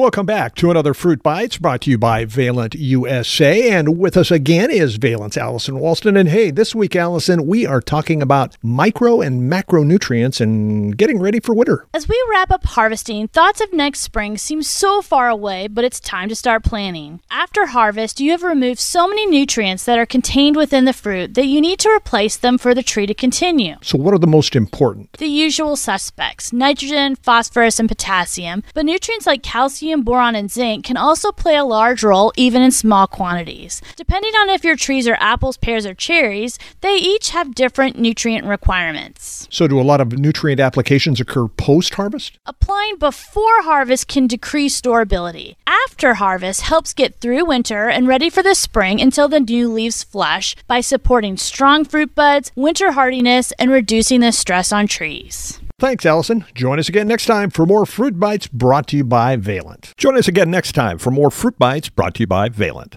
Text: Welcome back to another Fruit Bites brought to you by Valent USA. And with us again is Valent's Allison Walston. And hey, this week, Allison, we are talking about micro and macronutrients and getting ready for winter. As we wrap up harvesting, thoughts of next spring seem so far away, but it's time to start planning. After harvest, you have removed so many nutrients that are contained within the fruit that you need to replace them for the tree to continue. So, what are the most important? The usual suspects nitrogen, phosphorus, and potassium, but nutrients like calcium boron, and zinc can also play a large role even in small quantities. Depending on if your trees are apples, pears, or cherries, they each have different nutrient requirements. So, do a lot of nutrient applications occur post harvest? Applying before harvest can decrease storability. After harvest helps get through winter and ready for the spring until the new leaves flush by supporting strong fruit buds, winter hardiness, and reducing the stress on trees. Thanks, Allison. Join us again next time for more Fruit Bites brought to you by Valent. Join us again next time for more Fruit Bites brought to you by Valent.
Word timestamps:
Welcome 0.00 0.24
back 0.24 0.54
to 0.54 0.70
another 0.70 0.94
Fruit 0.94 1.22
Bites 1.22 1.58
brought 1.58 1.82
to 1.82 1.90
you 1.90 1.98
by 1.98 2.24
Valent 2.24 2.74
USA. 2.74 3.70
And 3.70 3.98
with 3.98 4.16
us 4.16 4.30
again 4.30 4.70
is 4.70 4.96
Valent's 4.96 5.36
Allison 5.36 5.74
Walston. 5.74 6.18
And 6.18 6.26
hey, 6.26 6.50
this 6.50 6.74
week, 6.74 6.96
Allison, 6.96 7.46
we 7.46 7.66
are 7.66 7.82
talking 7.82 8.22
about 8.22 8.56
micro 8.62 9.20
and 9.20 9.52
macronutrients 9.52 10.40
and 10.40 10.96
getting 10.96 11.20
ready 11.20 11.38
for 11.38 11.54
winter. 11.54 11.86
As 11.92 12.08
we 12.08 12.18
wrap 12.30 12.50
up 12.50 12.64
harvesting, 12.64 13.28
thoughts 13.28 13.60
of 13.60 13.74
next 13.74 14.00
spring 14.00 14.38
seem 14.38 14.62
so 14.62 15.02
far 15.02 15.28
away, 15.28 15.68
but 15.68 15.84
it's 15.84 16.00
time 16.00 16.30
to 16.30 16.34
start 16.34 16.64
planning. 16.64 17.20
After 17.30 17.66
harvest, 17.66 18.20
you 18.20 18.30
have 18.30 18.42
removed 18.42 18.80
so 18.80 19.06
many 19.06 19.26
nutrients 19.26 19.84
that 19.84 19.98
are 19.98 20.06
contained 20.06 20.56
within 20.56 20.86
the 20.86 20.94
fruit 20.94 21.34
that 21.34 21.44
you 21.44 21.60
need 21.60 21.78
to 21.80 21.90
replace 21.90 22.38
them 22.38 22.56
for 22.56 22.74
the 22.74 22.82
tree 22.82 23.06
to 23.06 23.12
continue. 23.12 23.76
So, 23.82 23.98
what 23.98 24.14
are 24.14 24.18
the 24.18 24.26
most 24.26 24.56
important? 24.56 25.12
The 25.18 25.26
usual 25.26 25.76
suspects 25.76 26.54
nitrogen, 26.54 27.16
phosphorus, 27.16 27.78
and 27.78 27.86
potassium, 27.86 28.62
but 28.72 28.86
nutrients 28.86 29.26
like 29.26 29.42
calcium 29.42 29.89
boron, 29.98 30.34
and 30.34 30.50
zinc 30.50 30.84
can 30.84 30.96
also 30.96 31.32
play 31.32 31.56
a 31.56 31.64
large 31.64 32.02
role 32.02 32.32
even 32.36 32.62
in 32.62 32.70
small 32.70 33.06
quantities. 33.06 33.82
Depending 33.96 34.32
on 34.34 34.48
if 34.48 34.64
your 34.64 34.76
trees 34.76 35.06
are 35.08 35.16
apples, 35.20 35.56
pears, 35.56 35.84
or 35.84 35.94
cherries, 35.94 36.58
they 36.80 36.94
each 36.94 37.30
have 37.30 37.54
different 37.54 37.98
nutrient 37.98 38.46
requirements. 38.46 39.46
So, 39.50 39.66
do 39.66 39.80
a 39.80 39.82
lot 39.82 40.00
of 40.00 40.18
nutrient 40.18 40.60
applications 40.60 41.20
occur 41.20 41.48
post 41.48 41.94
harvest? 41.94 42.38
Applying 42.46 42.96
before 42.96 43.62
harvest 43.62 44.08
can 44.08 44.26
decrease 44.26 44.80
storability. 44.80 45.54
After 45.66 46.14
harvest 46.14 46.62
helps 46.62 46.92
get 46.92 47.16
through 47.20 47.44
winter 47.44 47.88
and 47.88 48.06
ready 48.06 48.30
for 48.30 48.42
the 48.42 48.54
spring 48.54 49.00
until 49.00 49.28
the 49.28 49.40
new 49.40 49.68
leaves 49.68 50.02
flush 50.02 50.56
by 50.66 50.80
supporting 50.80 51.36
strong 51.36 51.84
fruit 51.84 52.14
buds, 52.14 52.52
winter 52.54 52.92
hardiness, 52.92 53.52
and 53.58 53.70
reducing 53.70 54.20
the 54.20 54.32
stress 54.32 54.72
on 54.72 54.86
trees. 54.86 55.60
Thanks, 55.80 56.04
Allison. 56.04 56.44
Join 56.54 56.78
us 56.78 56.90
again 56.90 57.08
next 57.08 57.24
time 57.24 57.48
for 57.48 57.64
more 57.64 57.86
Fruit 57.86 58.20
Bites 58.20 58.46
brought 58.46 58.86
to 58.88 58.98
you 58.98 59.04
by 59.04 59.36
Valent. 59.36 59.94
Join 59.96 60.14
us 60.18 60.28
again 60.28 60.50
next 60.50 60.72
time 60.72 60.98
for 60.98 61.10
more 61.10 61.30
Fruit 61.30 61.58
Bites 61.58 61.88
brought 61.88 62.16
to 62.16 62.24
you 62.24 62.26
by 62.26 62.50
Valent. 62.50 62.88